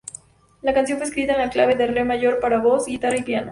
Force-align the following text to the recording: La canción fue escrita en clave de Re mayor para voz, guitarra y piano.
La 0.63 0.73
canción 0.73 0.97
fue 0.97 1.05
escrita 1.05 1.33
en 1.43 1.51
clave 1.51 1.75
de 1.75 1.85
Re 1.85 2.03
mayor 2.03 2.39
para 2.39 2.57
voz, 2.57 2.87
guitarra 2.87 3.17
y 3.17 3.21
piano. 3.21 3.49